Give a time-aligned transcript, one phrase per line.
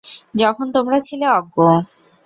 [0.35, 1.57] যখন তোমরা ছিলে অজ্ঞ।